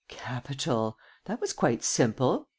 [0.07, 2.47] "Capital, that was quite simple!